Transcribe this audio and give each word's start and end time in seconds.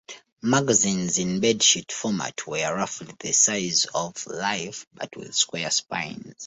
Magazines 0.41 1.19
in 1.19 1.39
bedsheet 1.41 1.91
format 1.91 2.47
were 2.47 2.75
roughly 2.75 3.13
the 3.19 3.31
size 3.33 3.85
of 3.93 4.25
"Life" 4.25 4.87
but 4.95 5.15
with 5.15 5.35
square 5.35 5.69
spines. 5.69 6.33